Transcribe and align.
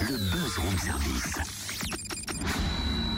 le 0.00 0.16
buzz 0.16 0.58
room 0.58 0.78
service. 0.78 1.34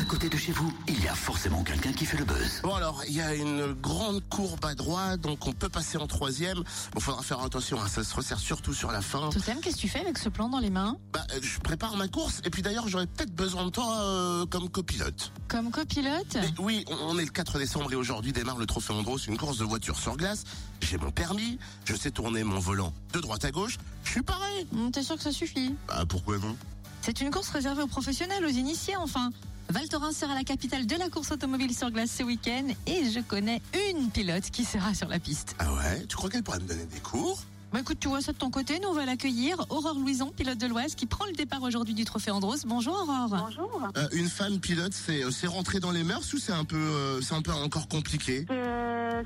À 0.00 0.04
côté 0.04 0.28
de 0.28 0.36
chez 0.36 0.52
vous, 0.52 0.72
il 0.88 1.02
y 1.02 1.08
a 1.08 1.14
forcément 1.14 1.62
quelqu'un 1.62 1.92
qui 1.92 2.06
fait 2.06 2.16
le 2.16 2.24
buzz. 2.24 2.60
Bon 2.62 2.74
alors, 2.74 3.02
il 3.06 3.14
y 3.14 3.20
a 3.20 3.34
une 3.34 3.72
grande 3.72 4.22
courbe 4.28 4.64
à 4.64 4.74
droite, 4.74 5.20
donc 5.20 5.46
on 5.46 5.52
peut 5.52 5.68
passer 5.68 5.98
en 5.98 6.06
troisième. 6.06 6.62
Bon, 6.92 7.00
faudra 7.00 7.22
faire 7.22 7.40
attention, 7.40 7.80
hein, 7.80 7.88
ça 7.88 8.02
se 8.04 8.14
resserre 8.14 8.38
surtout 8.38 8.74
sur 8.74 8.90
la 8.90 9.00
fin. 9.00 9.30
Totem, 9.30 9.60
qu'est-ce 9.60 9.76
que 9.76 9.80
tu 9.82 9.88
fais 9.88 10.00
avec 10.00 10.18
ce 10.18 10.28
plan 10.28 10.48
dans 10.48 10.58
les 10.58 10.70
mains? 10.70 10.96
Bah, 11.12 11.26
euh, 11.32 11.38
je 11.42 11.58
prépare 11.60 11.96
ma 11.96 12.08
course, 12.08 12.40
et 12.44 12.50
puis 12.50 12.62
d'ailleurs, 12.62 12.88
j'aurais 12.88 13.06
peut-être 13.06 13.34
besoin 13.34 13.64
de 13.64 13.70
toi 13.70 14.00
euh, 14.00 14.46
comme 14.46 14.68
copilote. 14.68 15.32
Comme 15.48 15.70
copilote? 15.70 16.34
Mais 16.34 16.52
oui, 16.58 16.84
on 16.88 17.12
on 17.12 17.18
est 17.18 17.24
le 17.24 17.30
4 17.30 17.58
décembre 17.58 17.92
et 17.92 17.96
aujourd'hui 17.96 18.32
démarre 18.32 18.58
le 18.58 18.66
Trophée 18.66 18.94
Andros, 18.94 19.18
une 19.26 19.36
course 19.36 19.58
de 19.58 19.64
voiture 19.64 19.98
sur 19.98 20.16
glace. 20.16 20.44
J'ai 20.80 20.98
mon 20.98 21.10
permis, 21.10 21.58
je 21.84 21.94
sais 21.94 22.10
tourner 22.10 22.42
mon 22.44 22.58
volant 22.58 22.92
de 23.12 23.20
droite 23.20 23.44
à 23.44 23.50
gauche. 23.50 23.78
Je 24.12 24.18
suis 24.18 24.22
pareil. 24.22 24.66
Hum, 24.74 24.90
T'es 24.92 25.02
sûr 25.02 25.16
que 25.16 25.22
ça 25.22 25.32
suffit? 25.32 25.74
Bah, 25.88 26.04
pourquoi 26.06 26.36
non? 26.36 26.54
C'est 27.00 27.22
une 27.22 27.30
course 27.30 27.48
réservée 27.48 27.82
aux 27.82 27.86
professionnels, 27.86 28.44
aux 28.44 28.48
initiés 28.50 28.94
enfin. 28.96 29.30
Val 29.70 29.88
Thorens 29.88 30.12
sera 30.14 30.34
la 30.34 30.44
capitale 30.44 30.86
de 30.86 30.96
la 30.96 31.08
course 31.08 31.32
automobile 31.32 31.74
sur 31.74 31.90
glace 31.90 32.10
ce 32.18 32.22
week-end 32.22 32.66
et 32.86 33.10
je 33.10 33.20
connais 33.20 33.62
une 33.90 34.10
pilote 34.10 34.50
qui 34.50 34.66
sera 34.66 34.92
sur 34.92 35.08
la 35.08 35.18
piste. 35.18 35.56
Ah 35.58 35.72
ouais? 35.72 36.04
Tu 36.10 36.14
crois 36.14 36.28
qu'elle 36.28 36.42
pourrait 36.42 36.60
me 36.60 36.68
donner 36.68 36.84
des 36.84 37.00
cours? 37.00 37.42
Bah 37.72 37.80
écoute, 37.80 37.96
tu 37.98 38.08
vois 38.08 38.20
ça 38.20 38.32
de 38.32 38.36
ton 38.36 38.50
côté, 38.50 38.78
nous 38.80 38.88
on 38.90 38.92
va 38.92 39.06
l'accueillir. 39.06 39.56
Aurore 39.70 39.94
Louison, 39.98 40.30
pilote 40.36 40.58
de 40.58 40.66
l'Oise, 40.66 40.94
qui 40.94 41.06
prend 41.06 41.24
le 41.24 41.32
départ 41.32 41.62
aujourd'hui 41.62 41.94
du 41.94 42.04
Trophée 42.04 42.30
Andros. 42.30 42.66
Bonjour 42.66 42.92
Aurore. 42.92 43.28
Bonjour. 43.46 43.88
Euh, 43.96 44.08
Une 44.12 44.28
femme 44.28 44.60
pilote, 44.60 44.92
c'est 44.92 45.24
euh, 45.24 45.30
c'est 45.30 45.46
rentré 45.46 45.80
dans 45.80 45.90
les 45.90 46.02
mœurs 46.04 46.30
ou 46.34 46.38
c'est 46.38 46.52
un 46.52 46.66
peu, 46.66 46.76
euh, 46.76 47.22
c'est 47.22 47.32
un 47.34 47.40
peu 47.40 47.50
encore 47.52 47.88
compliqué? 47.88 48.44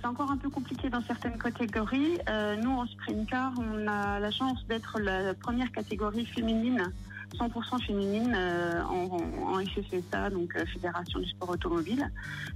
C'est 0.00 0.06
encore 0.06 0.30
un 0.30 0.36
peu 0.36 0.48
compliqué 0.48 0.88
dans 0.88 1.02
certaines 1.02 1.38
catégories. 1.38 2.18
Euh, 2.28 2.56
nous, 2.56 2.70
en 2.70 2.86
sprint 2.86 3.28
car, 3.28 3.52
on 3.58 3.86
a 3.86 4.18
la 4.18 4.30
chance 4.30 4.64
d'être 4.66 4.98
la 4.98 5.34
première 5.34 5.70
catégorie 5.72 6.24
féminine, 6.26 6.92
100% 7.34 7.84
féminine 7.86 8.34
euh, 8.36 8.82
en, 8.82 9.54
en 9.54 9.58
FFSA, 9.64 10.30
donc 10.30 10.54
euh, 10.56 10.64
Fédération 10.66 11.18
du 11.20 11.28
sport 11.28 11.50
automobile. 11.50 12.10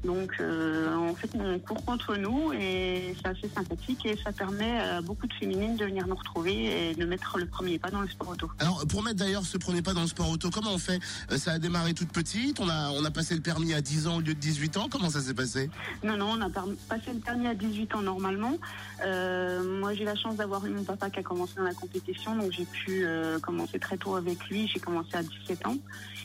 Donc, 0.04 0.36
euh, 0.40 0.94
en 0.96 1.14
fait, 1.14 1.30
on 1.34 1.58
court 1.58 1.84
contre 1.84 2.16
nous 2.16 2.52
et 2.52 3.14
c'est 3.20 3.28
assez 3.28 3.48
sympathique 3.48 4.04
et 4.06 4.16
ça 4.22 4.32
permet 4.32 4.78
à 4.78 5.00
beaucoup 5.00 5.26
de 5.26 5.34
féminines 5.34 5.76
de 5.76 5.84
venir 5.84 6.06
nous 6.06 6.14
retrouver 6.14 6.90
et 6.90 6.94
de 6.94 7.04
mettre 7.04 7.38
le 7.38 7.46
premier 7.46 7.78
pas 7.78 7.90
dans 7.90 8.00
le 8.00 8.08
sport 8.08 8.28
auto. 8.28 8.50
Alors 8.58 8.86
pour 8.86 9.02
mettre 9.02 9.16
d'ailleurs 9.16 9.44
ce 9.44 9.58
premier 9.58 9.82
pas 9.82 9.94
dans 9.94 10.02
le 10.02 10.06
sport 10.06 10.30
auto, 10.30 10.50
comment 10.50 10.72
on 10.72 10.78
fait? 10.78 11.00
Ça 11.36 11.52
a 11.52 11.58
démarré 11.58 11.94
toute 11.94 12.12
petite, 12.12 12.60
on 12.60 12.68
a 12.68 12.90
on 12.90 13.04
a 13.04 13.10
passé 13.10 13.34
le 13.34 13.40
permis 13.40 13.74
à 13.74 13.80
10 13.80 14.06
ans 14.06 14.16
au 14.16 14.20
lieu 14.20 14.34
de 14.34 14.40
18 14.40 14.76
ans, 14.76 14.88
comment 14.90 15.10
ça 15.10 15.20
s'est 15.20 15.34
passé? 15.34 15.70
Non, 16.02 16.16
non, 16.16 16.34
on 16.38 16.40
a 16.40 16.50
passé 16.88 17.12
le 17.12 17.20
permis 17.20 17.46
à 17.46 17.54
18 17.54 17.94
ans 17.94 18.02
normalement. 18.02 18.56
Euh, 19.04 19.80
moi, 19.80 19.94
j'ai 19.94 20.04
la 20.04 20.14
chance 20.14 20.36
d'avoir 20.36 20.64
eu 20.66 20.70
mon 20.70 20.84
papa 20.84 21.10
qui 21.10 21.20
a 21.20 21.22
commencé 21.22 21.54
dans 21.56 21.64
la 21.64 21.74
compétition, 21.74 22.36
donc 22.36 22.52
j'ai 22.52 22.64
pu 22.64 23.04
euh, 23.04 23.38
commencer 23.38 23.78
très 23.78 23.96
tôt 23.96 24.16
avec 24.16 24.48
lui. 24.48 24.65
J'ai 24.66 24.80
commencé 24.80 25.14
à 25.14 25.22
17 25.22 25.66
ans. 25.66 25.76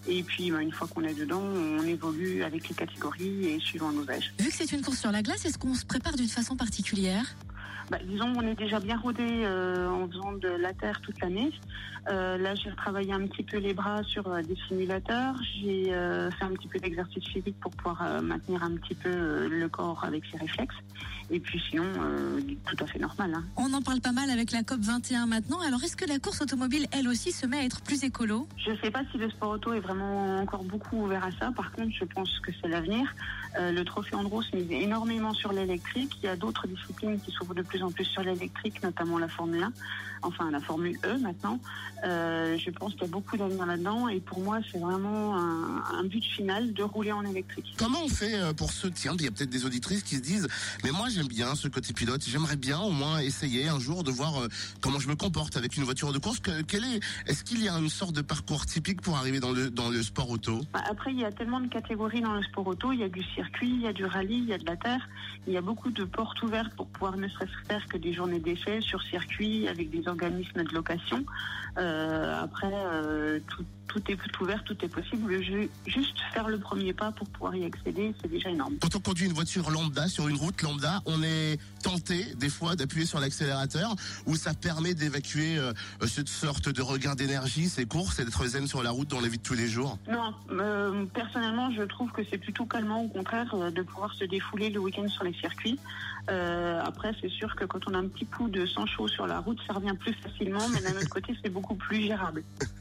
Et 0.08 0.24
puis, 0.24 0.52
bah, 0.52 0.62
une 0.62 0.72
fois 0.72 0.88
qu'on 0.88 1.04
est 1.04 1.14
dedans, 1.14 1.42
on 1.42 1.84
évolue 1.84 2.44
avec 2.44 2.68
les 2.70 2.76
catégories 2.76 3.46
et 3.46 3.60
suivant 3.60 3.92
nos 3.92 4.10
âges. 4.10 4.34
Vu 4.40 4.50
que 4.50 4.56
c'est 4.56 4.72
une 4.72 4.82
course 4.82 5.00
sur 5.00 5.12
la 5.12 5.22
glace, 5.22 5.46
est-ce 5.46 5.58
qu'on 5.58 5.76
se 5.76 5.86
prépare 5.86 6.16
d'une 6.16 6.28
façon 6.28 6.56
particulière? 6.56 7.36
Bah, 7.92 7.98
disons, 8.06 8.32
on 8.38 8.42
est 8.48 8.56
déjà 8.56 8.80
bien 8.80 8.98
rodé 8.98 9.26
euh, 9.28 9.90
en 9.90 10.08
faisant 10.08 10.32
de 10.32 10.48
la 10.48 10.72
terre 10.72 11.02
toute 11.02 11.20
l'année. 11.20 11.52
Euh, 12.10 12.38
là, 12.38 12.56
j'ai 12.56 12.70
retravaillé 12.70 13.12
un 13.12 13.28
petit 13.28 13.44
peu 13.44 13.58
les 13.58 13.74
bras 13.74 14.02
sur 14.04 14.26
euh, 14.30 14.42
des 14.42 14.56
simulateurs. 14.66 15.36
J'ai 15.60 15.88
fait 15.90 16.46
un 16.46 16.54
petit 16.54 16.70
peu 16.70 16.80
d'exercice 16.80 17.26
physique 17.26 17.60
pour 17.60 17.72
pouvoir 17.74 18.22
maintenir 18.24 18.64
un 18.64 18.78
petit 18.78 18.96
peu 18.96 19.10
le 19.50 19.68
corps 19.68 20.02
avec 20.06 20.24
ses 20.32 20.38
réflexes. 20.38 20.76
Et 21.30 21.40
puis 21.40 21.62
sinon, 21.70 21.84
tout 22.66 22.82
à 22.82 22.88
fait 22.88 23.00
normal. 23.00 23.34
Hein. 23.34 23.44
On 23.58 23.74
en 23.74 23.82
parle 23.82 24.00
pas 24.00 24.12
mal 24.14 24.30
avec 24.30 24.52
la 24.52 24.64
COP 24.64 24.80
21 24.80 25.26
maintenant. 25.26 25.60
Alors 25.60 25.84
est-ce 25.84 25.98
que 25.98 26.06
la 26.06 26.20
course 26.20 26.42
automobile, 26.42 26.88
elle 26.92 27.08
aussi, 27.08 27.32
se 27.32 27.46
met 27.46 27.58
à 27.58 27.64
être 27.66 27.82
plus 27.82 28.04
écolo? 28.04 28.48
Je 28.58 28.72
ne 28.72 28.78
sais 28.78 28.92
pas 28.92 29.02
si 29.12 29.18
le 29.18 29.30
sport 29.30 29.52
auto 29.52 29.74
est 29.74 29.80
vraiment 29.80 30.38
encore 30.38 30.64
beaucoup 30.64 31.04
ouvert 31.04 31.26
à 31.26 31.32
ça. 31.40 31.52
Par 31.56 31.72
contre, 31.74 31.92
je 31.98 32.06
pense 32.06 32.40
que 32.40 32.52
c'est 32.62 32.70
l'avenir. 32.70 33.14
Euh, 33.58 33.72
le 33.72 33.84
trophée 33.84 34.16
Andros 34.16 34.44
mise 34.54 34.72
énormément 34.72 35.34
sur 35.34 35.52
l'électrique. 35.52 36.18
Il 36.22 36.26
y 36.26 36.30
a 36.30 36.36
d'autres 36.36 36.68
disciplines 36.68 37.20
qui 37.20 37.32
s'ouvrent 37.32 37.54
de 37.54 37.62
plus 37.62 37.84
en 37.84 37.92
plus 37.92 38.06
sur 38.06 38.22
l'électrique, 38.22 38.82
notamment 38.84 39.18
la 39.18 39.28
Formule 39.28 39.64
1, 39.64 39.72
enfin 40.22 40.50
la 40.52 40.60
Formule 40.60 40.98
E 41.06 41.18
maintenant. 41.18 41.60
Euh, 42.06 42.58
je 42.58 42.70
pense 42.72 42.94
qu'il 42.94 43.02
y 43.04 43.06
a 43.06 43.10
beaucoup 43.10 43.38
d'avenir 43.38 43.66
là-dedans. 43.66 44.08
Et 44.08 44.20
pour 44.20 44.40
moi, 44.40 44.60
c'est 44.72 44.80
vraiment 44.80 45.38
un, 45.38 45.84
un 45.94 46.04
but 46.04 46.24
final 46.24 46.74
de 46.74 46.84
rouler 46.84 47.12
en 47.12 47.24
électrique. 47.26 47.76
Comment 47.78 48.04
on 48.04 48.10
fait 48.10 48.36
euh, 48.36 48.54
pour 48.54 48.72
ceux, 48.72 48.92
tiens, 48.92 49.16
il 49.20 49.26
y 49.26 49.28
a 49.28 49.32
peut-être 49.32 49.50
des 49.50 49.66
auditrices 49.66 50.04
qui 50.04 50.16
se 50.16 50.22
disent, 50.22 50.48
mais 50.84 50.92
moi 50.92 51.10
j'aime 51.10 51.28
bien 51.28 51.56
ce 51.56 51.68
côté 51.68 51.94
pilote, 51.94 52.24
j'aimerais 52.26 52.56
bien 52.56 52.80
au 52.80 52.92
moins 52.92 53.20
essayer 53.20 53.68
un 53.68 53.80
jour 53.80 54.04
de 54.04 54.12
voir 54.12 54.34
comment 54.80 55.00
je 55.00 55.08
me 55.08 55.16
comporte 55.16 55.58
avec 55.58 55.78
une 55.78 55.84
voiture 55.84 56.14
de 56.14 56.20
course. 56.20 56.40
Que, 56.40 56.62
quel 56.62 56.84
est, 56.86 57.00
est-ce 57.28 57.44
qu'il 57.44 57.64
y 57.64 57.70
a 57.70 57.78
une 57.78 57.90
sorte 57.90 58.16
de 58.16 58.22
parcours 58.22 58.66
typique 58.66 59.02
pour 59.02 59.18
arriver 59.18 59.40
dans 59.40 59.52
le 59.52 59.70
dans 59.70 59.90
le 59.90 60.02
sport 60.02 60.30
auto? 60.30 60.62
Bah, 60.74 60.84
Après, 60.90 61.12
il 61.12 61.20
y 61.20 61.26
a 61.26 61.32
tellement 61.32 61.60
de 61.60 61.68
catégories 61.68 62.22
dans 62.22 62.34
le 62.34 62.44
sport 62.44 62.68
auto. 62.68 62.92
Il 62.92 63.00
y 63.00 63.04
a 63.04 63.10
du 63.10 63.24
circuit, 63.42 63.70
il 63.70 63.82
y 63.82 63.88
a 63.88 63.94
du 63.94 64.06
rallye, 64.06 64.38
il 64.38 64.46
y 64.50 64.54
a 64.54 64.58
de 64.58 64.66
la 64.66 64.76
terre. 64.78 65.08
Il 65.48 65.54
y 65.54 65.58
a 65.58 65.62
beaucoup 65.62 65.90
de 65.90 66.04
portes 66.04 66.42
ouvertes 66.44 66.74
pour 66.76 66.88
pouvoir 66.88 67.18
ne 67.18 67.28
serait-ce 67.28 67.68
faire 67.68 67.84
que 67.88 67.98
des 67.98 68.14
journées 68.14 68.40
d'essai 68.40 68.80
sur 68.82 69.02
circuit 69.02 69.68
avec 69.68 69.90
des 69.90 70.08
organismes 70.08 70.64
de 70.64 70.74
location. 70.74 71.26
Euh, 71.78 72.44
après, 72.44 72.70
euh, 72.72 73.40
tout, 73.50 73.66
tout 73.88 74.12
est 74.12 74.18
tout 74.18 74.44
ouvert, 74.44 74.64
tout 74.64 74.78
est 74.86 74.88
possible. 74.88 75.42
Ju- 75.42 75.70
Juste 75.88 76.18
faire 76.34 76.48
le 76.48 76.60
premier 76.60 76.94
pas 76.94 77.12
pour 77.12 77.28
pouvoir 77.30 77.56
y 77.56 77.66
accéder, 77.66 78.14
c'est 78.22 78.30
déjà 78.30 78.50
énorme. 78.50 78.76
Quand 78.82 78.96
on 78.96 79.00
conduit 79.00 79.26
une 79.26 79.34
voiture 79.34 79.72
lambda 79.72 80.08
sur 80.08 80.28
une 80.28 80.36
route 80.38 80.62
lambda, 80.62 81.02
on 81.08 81.24
est 81.24 81.58
tenté 81.82 82.36
des 82.36 82.50
fois 82.50 82.76
d'appuyer 82.76 83.06
sur 83.08 83.20
l'accélérateur 83.20 83.96
où 84.28 84.36
ça 84.36 84.54
permet 84.54 84.94
d'évacuer 84.94 85.58
euh, 85.58 85.74
cette 86.06 86.30
sorte 86.30 86.70
de 86.70 86.82
regain 86.82 87.16
d'énergie, 87.16 87.68
ces 87.70 87.86
courses 87.86 88.20
et 88.20 88.26
d'être 88.26 88.46
zen 88.46 88.68
sur 88.68 88.84
la 88.84 88.92
route 88.92 89.08
dans 89.08 89.22
la 89.22 89.28
vie 89.30 89.38
de 89.40 89.44
tous 89.44 89.56
les 89.56 89.68
jours. 89.68 89.98
Non, 90.12 90.36
personnellement, 91.14 91.72
je 91.72 91.82
trouve 91.84 92.12
que 92.12 92.22
c'est 92.30 92.38
plutôt 92.38 92.66
calmant, 92.66 93.02
au 93.04 93.08
contraire, 93.10 93.31
euh, 93.54 93.72
de 93.72 93.82
pouvoir 93.82 94.14
se 94.14 94.26
défouler 94.26 94.70
le 94.70 94.80
week-end 94.80 95.08
sur 95.08 95.24
les 95.24 95.34
circuits. 95.34 95.80
Euh, 96.30 96.82
après, 96.84 97.14
c'est 97.22 97.30
sûr 97.30 97.56
que 97.56 97.66
quand 97.66 97.80
on 97.88 97.94
a 97.94 97.98
un 97.98 98.08
petit 98.08 98.26
coup 98.26 98.50
de 98.50 98.66
sang 98.66 98.86
chaud 98.86 99.08
sur 99.08 99.28
la 99.28 99.40
route, 99.40 99.60
ça 99.68 99.74
revient 99.74 99.96
plus 100.00 100.14
facilement, 100.14 100.68
mais 100.70 100.82
d'un 100.82 100.96
autre 100.98 101.10
côté, 101.10 101.36
c'est 101.44 101.50
beaucoup 101.50 101.76
plus 101.76 102.02
gérable. 102.02 102.44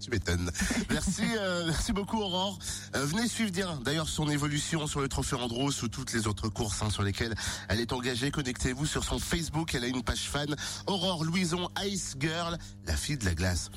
Tu 0.00 0.10
m'étonnes. 0.10 0.50
Merci, 0.90 1.24
euh, 1.38 1.64
merci 1.64 1.94
beaucoup 1.94 2.20
Aurore. 2.20 2.58
Venez 2.92 3.26
suivre 3.26 3.50
d'ailleurs 3.82 4.06
son 4.06 4.28
évolution 4.28 4.86
sur 4.86 5.00
le 5.00 5.08
Trophée 5.08 5.36
Andros 5.36 5.82
ou 5.82 5.88
toutes 5.88 6.12
les 6.12 6.26
autres 6.26 6.50
courses 6.50 6.82
hein, 6.82 6.90
sur 6.90 7.02
lesquelles 7.02 7.34
elle 7.68 7.80
est 7.80 7.94
engagée. 7.94 8.30
Connectez-vous 8.30 8.84
sur 8.84 9.02
son 9.02 9.18
Facebook, 9.18 9.74
elle 9.74 9.84
a 9.84 9.86
une 9.86 10.02
page 10.02 10.28
fan. 10.28 10.54
Aurore 10.86 11.24
Louison, 11.24 11.70
Ice 11.86 12.16
Girl, 12.20 12.58
la 12.86 12.96
fille 12.96 13.16
de 13.16 13.24
la 13.24 13.34
glace. 13.34 13.70